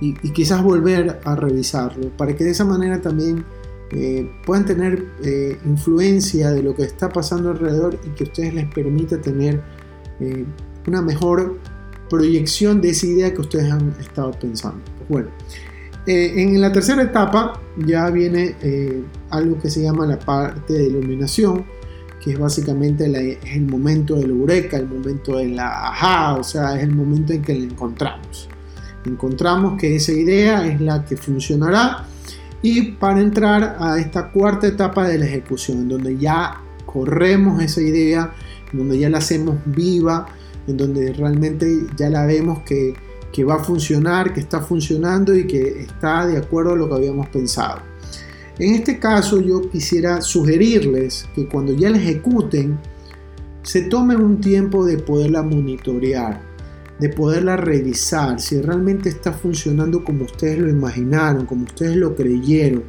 y, 0.00 0.14
quizás 0.30 0.62
volver 0.62 1.20
a 1.24 1.36
revisarlo, 1.36 2.10
para 2.16 2.34
que 2.36 2.44
de 2.44 2.50
esa 2.50 2.64
manera 2.64 3.00
también 3.00 3.44
eh, 3.92 4.30
puedan 4.44 4.66
tener 4.66 5.06
eh, 5.22 5.58
influencia 5.64 6.50
de 6.50 6.62
lo 6.62 6.74
que 6.74 6.82
está 6.82 7.08
pasando 7.08 7.50
alrededor 7.50 7.98
y 8.04 8.10
que 8.10 8.24
ustedes 8.24 8.52
les 8.52 8.66
permita 8.72 9.20
tener 9.20 9.62
eh, 10.20 10.44
una 10.86 11.02
mejor 11.02 11.58
proyección 12.10 12.80
de 12.80 12.90
esa 12.90 13.06
idea 13.06 13.32
que 13.32 13.40
ustedes 13.40 13.70
han 13.70 13.94
estado 14.00 14.32
pensando. 14.32 14.80
Bueno, 15.08 15.28
en 16.08 16.60
la 16.60 16.70
tercera 16.72 17.02
etapa 17.02 17.60
ya 17.84 18.08
viene 18.10 18.54
algo 19.30 19.58
que 19.58 19.68
se 19.68 19.82
llama 19.82 20.06
la 20.06 20.20
parte 20.20 20.72
de 20.72 20.84
iluminación, 20.86 21.64
que 22.22 22.32
es 22.32 22.38
básicamente 22.38 23.04
el 23.04 23.66
momento 23.66 24.16
del 24.16 24.30
eureka, 24.30 24.76
el 24.76 24.88
momento 24.88 25.36
de 25.36 25.48
la 25.48 25.88
ajá, 25.88 26.34
o 26.34 26.42
sea, 26.42 26.76
es 26.76 26.82
el 26.82 26.94
momento 26.94 27.32
en 27.32 27.42
que 27.42 27.54
la 27.54 27.64
encontramos. 27.64 28.48
Encontramos 29.04 29.78
que 29.78 29.94
esa 29.94 30.12
idea 30.12 30.66
es 30.66 30.80
la 30.80 31.04
que 31.04 31.16
funcionará 31.16 32.06
y 32.62 32.92
para 32.92 33.20
entrar 33.20 33.76
a 33.78 33.98
esta 33.98 34.32
cuarta 34.32 34.66
etapa 34.66 35.06
de 35.06 35.18
la 35.18 35.26
ejecución, 35.26 35.78
en 35.82 35.88
donde 35.88 36.16
ya 36.16 36.60
corremos 36.84 37.62
esa 37.62 37.80
idea, 37.80 38.32
en 38.72 38.78
donde 38.78 38.98
ya 38.98 39.08
la 39.08 39.18
hacemos 39.18 39.56
viva, 39.66 40.26
en 40.66 40.76
donde 40.76 41.12
realmente 41.12 41.86
ya 41.96 42.10
la 42.10 42.26
vemos 42.26 42.60
que, 42.60 42.94
que 43.32 43.44
va 43.44 43.56
a 43.56 43.58
funcionar, 43.58 44.32
que 44.32 44.40
está 44.40 44.60
funcionando 44.60 45.36
y 45.36 45.46
que 45.46 45.82
está 45.82 46.26
de 46.26 46.38
acuerdo 46.38 46.72
a 46.72 46.76
lo 46.76 46.88
que 46.88 46.94
habíamos 46.94 47.28
pensado. 47.28 47.80
En 48.58 48.74
este 48.74 48.98
caso 48.98 49.40
yo 49.40 49.60
quisiera 49.70 50.22
sugerirles 50.22 51.28
que 51.34 51.46
cuando 51.46 51.74
ya 51.74 51.90
la 51.90 51.98
ejecuten, 51.98 52.78
se 53.62 53.82
tomen 53.82 54.20
un 54.20 54.40
tiempo 54.40 54.86
de 54.86 54.96
poderla 54.96 55.42
monitorear, 55.42 56.40
de 56.98 57.08
poderla 57.10 57.56
revisar, 57.56 58.40
si 58.40 58.60
realmente 58.62 59.10
está 59.10 59.32
funcionando 59.32 60.02
como 60.04 60.24
ustedes 60.24 60.58
lo 60.58 60.70
imaginaron, 60.70 61.44
como 61.44 61.64
ustedes 61.64 61.96
lo 61.96 62.14
creyeron. 62.14 62.84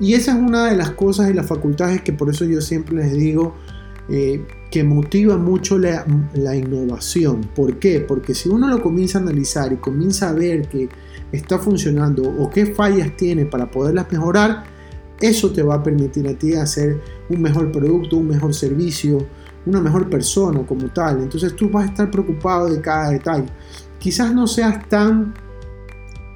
Y 0.00 0.14
esa 0.14 0.32
es 0.32 0.38
una 0.38 0.70
de 0.70 0.76
las 0.76 0.92
cosas 0.92 1.28
y 1.28 1.34
las 1.34 1.46
facultades 1.46 2.00
que 2.00 2.12
por 2.12 2.30
eso 2.30 2.44
yo 2.46 2.60
siempre 2.62 2.96
les 2.96 3.12
digo 3.12 3.54
eh, 4.08 4.46
que 4.70 4.82
motiva 4.84 5.36
mucho 5.36 5.78
la, 5.78 6.06
la, 6.34 6.54
innovación. 6.56 7.42
¿Por 7.54 7.78
qué? 7.78 8.00
Porque 8.00 8.34
si 8.34 8.48
uno 8.48 8.68
lo 8.68 8.80
comienza 8.80 9.18
a 9.18 9.22
analizar 9.22 9.72
y 9.72 9.76
comienza 9.76 10.30
a 10.30 10.32
ver 10.32 10.68
que 10.68 10.88
está 11.32 11.58
funcionando 11.58 12.22
o 12.22 12.48
qué 12.48 12.66
fallas 12.66 13.16
tiene 13.16 13.46
para 13.46 13.70
poderlas 13.70 14.10
mejorar, 14.12 14.75
eso 15.20 15.50
te 15.50 15.62
va 15.62 15.76
a 15.76 15.82
permitir 15.82 16.28
a 16.28 16.34
ti 16.34 16.54
hacer 16.54 17.00
un 17.28 17.40
mejor 17.40 17.72
producto, 17.72 18.16
un 18.16 18.28
mejor 18.28 18.54
servicio, 18.54 19.26
una 19.64 19.80
mejor 19.80 20.08
persona 20.08 20.64
como 20.66 20.88
tal. 20.88 21.22
Entonces 21.22 21.54
tú 21.56 21.70
vas 21.70 21.86
a 21.86 21.90
estar 21.90 22.10
preocupado 22.10 22.68
de 22.68 22.80
cada 22.80 23.10
detalle. 23.10 23.46
Quizás 23.98 24.32
no 24.34 24.46
seas 24.46 24.88
tan 24.88 25.34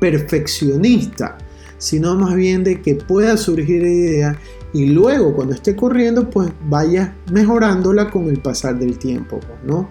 perfeccionista, 0.01 1.37
sino 1.79 2.17
más 2.17 2.35
bien 2.35 2.65
de 2.65 2.81
que 2.81 2.95
pueda 2.95 3.37
surgir 3.37 3.83
idea 3.83 4.39
y 4.73 4.87
luego 4.87 5.35
cuando 5.35 5.55
esté 5.55 5.75
corriendo 5.75 6.31
pues 6.31 6.51
vayas 6.69 7.11
mejorándola 7.33 8.11
con 8.11 8.29
el 8.29 8.41
pasar 8.41 8.79
del 8.79 8.99
tiempo, 8.99 9.41
pues, 9.41 9.59
¿no? 9.65 9.89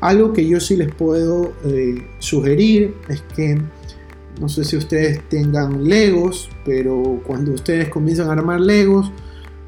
Algo 0.00 0.32
que 0.32 0.46
yo 0.46 0.60
sí 0.60 0.76
les 0.76 0.94
puedo 0.94 1.52
eh, 1.64 2.06
sugerir 2.20 2.94
es 3.08 3.22
que 3.34 3.60
no 4.40 4.48
sé 4.48 4.64
si 4.64 4.76
ustedes 4.76 5.26
tengan 5.28 5.84
Legos, 5.84 6.48
pero 6.64 7.20
cuando 7.26 7.52
ustedes 7.52 7.88
comienzan 7.88 8.28
a 8.28 8.32
armar 8.32 8.60
Legos, 8.60 9.10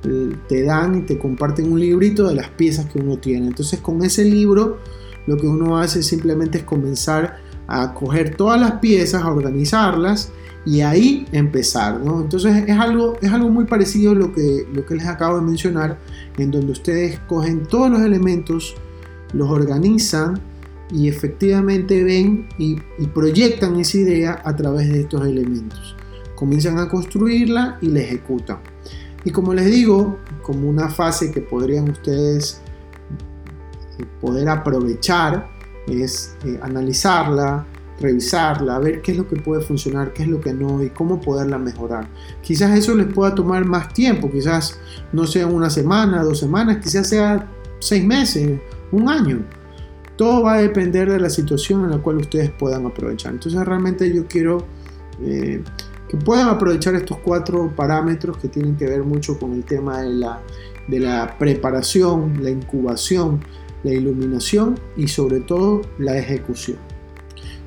eh, 0.05 0.37
te 0.48 0.62
dan 0.62 0.96
y 0.96 1.03
te 1.03 1.18
comparten 1.18 1.72
un 1.72 1.79
librito 1.79 2.29
de 2.29 2.35
las 2.35 2.48
piezas 2.51 2.87
que 2.87 2.98
uno 2.98 3.18
tiene. 3.18 3.46
Entonces 3.46 3.81
con 3.81 4.03
ese 4.03 4.25
libro 4.25 4.79
lo 5.27 5.37
que 5.37 5.46
uno 5.46 5.79
hace 5.79 6.03
simplemente 6.03 6.59
es 6.59 6.64
comenzar 6.64 7.38
a 7.68 7.94
coger 7.94 8.35
todas 8.35 8.61
las 8.61 8.72
piezas, 8.72 9.22
a 9.22 9.31
organizarlas 9.31 10.33
y 10.64 10.81
ahí 10.81 11.27
empezar. 11.33 12.01
Entonces 12.05 12.64
es 12.66 12.79
algo, 12.79 13.16
es 13.20 13.33
algo 13.33 13.48
muy 13.48 13.64
parecido 13.64 14.12
a 14.12 14.14
lo 14.14 14.33
que, 14.33 14.66
lo 14.72 14.85
que 14.85 14.94
les 14.94 15.07
acabo 15.07 15.37
de 15.37 15.42
mencionar, 15.42 15.98
en 16.38 16.51
donde 16.51 16.72
ustedes 16.72 17.18
cogen 17.29 17.66
todos 17.66 17.90
los 17.90 18.01
elementos, 18.03 18.75
los 19.33 19.48
organizan, 19.51 20.40
y 20.92 21.09
efectivamente 21.09 22.05
ven 22.05 22.46
y, 22.59 22.76
proyectan 23.14 23.81
esa 23.81 23.98
idea 23.98 24.42
a 24.44 24.55
través 24.55 24.88
de 24.90 25.00
estos 25.00 25.26
elementos. 25.26 25.96
Comienzan 26.35 26.78
a 26.78 26.88
construirla 26.88 27.78
y 27.81 27.88
la 27.88 28.00
ejecutan. 28.00 28.59
Y 29.24 29.31
como 29.31 29.55
les 29.55 29.66
digo, 29.66 30.18
como 30.42 30.68
una 30.68 30.88
fase 30.88 31.31
que 31.31 31.40
podrían 31.40 31.88
ustedes 31.88 32.61
eh, 33.98 34.05
poder 34.20 34.48
aprovechar 34.48 35.48
es 35.87 36.37
eh, 36.44 36.59
analizarla, 36.62 37.64
revisarla, 38.00 38.78
ver 38.78 39.00
qué 39.00 39.12
es 39.12 39.18
lo 39.18 39.28
que 39.28 39.37
puede 39.37 39.62
funcionar, 39.62 40.12
qué 40.12 40.24
es 40.24 40.28
lo 40.28 40.40
que 40.40 40.52
no 40.52 40.83
y 40.83 40.90
cómo 40.90 41.20
poderla 41.20 41.57
mejorar. 41.57 42.09
Quizás 42.42 42.76
eso 42.76 42.94
les 42.94 43.07
pueda 43.07 43.35
tomar 43.35 43.64
más 43.64 43.94
tiempo, 43.94 44.31
quizás 44.31 44.78
no 45.12 45.26
sea 45.26 45.46
una 45.46 45.70
semana, 45.70 46.22
dos 46.22 46.40
semanas, 46.40 46.78
quizás 46.83 47.09
sea 47.09 47.48
seis 47.78 48.05
meses, 48.05 48.61
un 48.90 49.09
año. 49.09 49.44
Todo 50.16 50.42
va 50.42 50.55
a 50.55 50.59
depender 50.59 51.11
de 51.11 51.18
la 51.18 51.31
situación 51.31 51.85
en 51.85 51.90
la 51.90 51.98
cual 51.98 52.18
ustedes 52.18 52.51
puedan 52.51 52.87
aprovechar. 52.87 53.33
Entonces 53.33 53.64
realmente 53.64 54.12
yo 54.12 54.27
quiero 54.27 54.66
eh, 55.22 55.62
que 56.09 56.16
puedan 56.16 56.48
aprovechar 56.48 56.94
estos 56.94 57.18
cuatro 57.18 57.72
parámetros 57.75 58.37
que 58.37 58.48
tienen 58.48 58.77
que 58.77 58.87
ver 58.87 59.03
mucho 59.03 59.38
con 59.38 59.53
el 59.53 59.64
tema 59.64 60.03
de 60.03 60.11
la, 60.11 60.42
de 60.88 61.01
la 61.01 61.37
preparación, 61.38 62.42
la 62.42 62.51
incubación, 62.51 63.40
la 63.83 63.92
iluminación 63.92 64.79
y 64.96 65.09
sobre 65.09 65.40
todo 65.40 65.83
la 65.98 66.16
ejecución. 66.18 66.77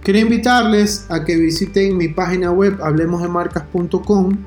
Quería 0.03 0.21
invitarles 0.21 1.07
a 1.09 1.25
que 1.25 1.35
visiten 1.35 1.97
mi 1.97 2.09
página 2.09 2.51
web 2.51 2.77
hablemosdemarcas.com 2.81 4.37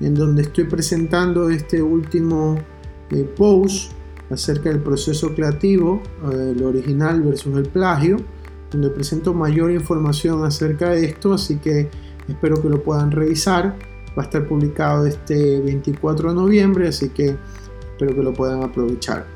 en 0.00 0.14
donde 0.14 0.42
estoy 0.42 0.64
presentando 0.64 1.50
este 1.50 1.82
último 1.82 2.56
eh, 3.10 3.24
post 3.36 3.92
acerca 4.30 4.70
del 4.70 4.80
proceso 4.80 5.34
creativo, 5.34 6.02
eh, 6.32 6.54
el 6.56 6.62
original 6.62 7.22
versus 7.22 7.56
el 7.56 7.68
plagio, 7.68 8.16
donde 8.70 8.90
presento 8.90 9.34
mayor 9.34 9.70
información 9.72 10.44
acerca 10.44 10.90
de 10.90 11.04
esto, 11.04 11.34
así 11.34 11.56
que 11.56 11.90
espero 12.28 12.62
que 12.62 12.68
lo 12.68 12.82
puedan 12.82 13.10
revisar. 13.10 13.76
Va 14.16 14.22
a 14.22 14.26
estar 14.26 14.46
publicado 14.46 15.06
este 15.06 15.60
24 15.60 16.30
de 16.30 16.34
noviembre, 16.34 16.88
así 16.88 17.10
que 17.10 17.36
espero 17.92 18.14
que 18.14 18.22
lo 18.22 18.32
puedan 18.32 18.62
aprovechar. 18.62 19.26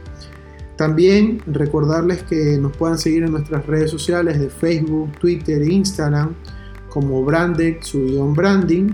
También 0.77 1.41
recordarles 1.47 2.23
que 2.25 2.59
nos 2.59 2.77
puedan 2.77 2.99
seguir 2.99 3.23
en 3.23 3.33
nuestras 3.33 3.65
redes 3.67 3.91
sociales 3.91 4.41
de 4.41 4.51
Facebook, 4.51 5.13
Twitter 5.19 5.63
e 5.63 5.73
Instagram 5.73 6.35
como 6.89 7.25
Brandex, 7.25 7.89
su 7.89 8.05
guion 8.05 8.35
branding 8.35 8.91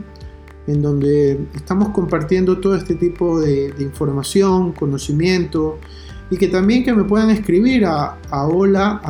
en 0.70 0.82
donde 0.82 1.38
estamos 1.54 1.88
compartiendo 1.90 2.58
todo 2.58 2.74
este 2.76 2.94
tipo 2.94 3.40
de, 3.40 3.74
información, 3.80 4.72
conocimiento 4.72 5.78
y 6.30 6.36
que 6.36 6.48
también 6.48 6.84
que 6.84 6.92
me 6.92 7.04
puedan 7.04 7.30
escribir 7.30 7.84
a, 7.84 8.18
a 8.30 8.46
hola 8.46 9.00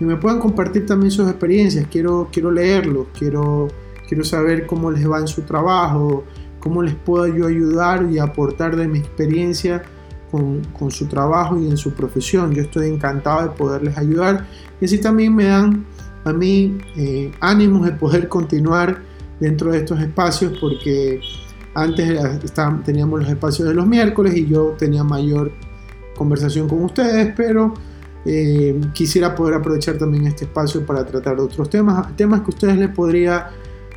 y 0.00 0.04
me 0.04 0.16
puedan 0.16 0.40
compartir 0.40 0.86
también 0.86 1.10
sus 1.10 1.28
experiencias. 1.28 1.86
Quiero, 1.90 2.28
quiero 2.32 2.50
leerlos, 2.50 3.08
quiero, 3.18 3.68
quiero 4.08 4.24
saber 4.24 4.66
cómo 4.66 4.90
les 4.90 5.08
va 5.08 5.20
en 5.20 5.28
su 5.28 5.42
trabajo, 5.42 6.24
cómo 6.58 6.82
les 6.82 6.94
puedo 6.94 7.26
yo 7.26 7.46
ayudar 7.46 8.08
y 8.10 8.18
aportar 8.18 8.76
de 8.76 8.88
mi 8.88 9.00
experiencia 9.00 9.82
con, 10.30 10.62
con, 10.78 10.90
su 10.90 11.06
trabajo 11.06 11.60
y 11.60 11.68
en 11.68 11.76
su 11.76 11.92
profesión. 11.92 12.52
Yo 12.54 12.62
estoy 12.62 12.88
encantado 12.88 13.42
de 13.42 13.50
poderles 13.50 13.98
ayudar 13.98 14.46
y 14.80 14.86
así 14.86 14.98
también 14.98 15.34
me 15.34 15.44
dan 15.44 15.84
a 16.24 16.32
mí 16.32 16.78
eh, 16.96 17.32
ánimos 17.40 17.86
de 17.86 17.92
poder 17.92 18.28
continuar 18.28 19.02
dentro 19.40 19.72
de 19.72 19.78
estos 19.78 20.00
espacios 20.00 20.56
porque 20.60 21.20
antes 21.74 22.20
teníamos 22.84 23.20
los 23.20 23.28
espacios 23.28 23.68
de 23.68 23.74
los 23.74 23.86
miércoles 23.86 24.36
y 24.36 24.46
yo 24.46 24.74
tenía 24.78 25.02
mayor 25.02 25.50
conversación 26.16 26.68
con 26.68 26.84
ustedes, 26.84 27.32
pero 27.36 27.74
eh, 28.24 28.78
quisiera 28.92 29.34
poder 29.34 29.54
aprovechar 29.54 29.96
también 29.96 30.26
este 30.26 30.44
espacio 30.44 30.84
para 30.84 31.04
tratar 31.06 31.36
de 31.36 31.42
otros 31.42 31.70
temas, 31.70 32.14
temas 32.16 32.40
que 32.40 32.46
a 32.46 32.48
ustedes 32.50 32.76
les 32.76 32.90
podría 32.90 33.50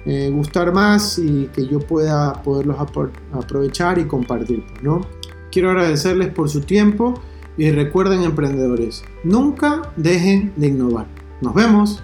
eh, 0.06 0.30
gustar 0.34 0.72
más 0.74 1.18
y 1.20 1.50
que 1.54 1.68
yo 1.68 1.80
pueda 1.80 2.34
poderlos 2.44 2.78
aprovechar 3.34 4.00
y 4.00 4.06
compartir. 4.06 4.64
¿no? 4.82 5.02
Quiero 5.52 5.72
agradecerles 5.72 6.30
por 6.30 6.50
su 6.50 6.62
tiempo 6.62 7.16
y 7.58 7.70
recuerden 7.72 8.24
emprendedores, 8.24 9.04
nunca 9.24 9.94
dejen 9.96 10.54
de 10.56 10.68
innovar. 10.68 11.08
Nos 11.42 11.54
vemos. 11.54 12.04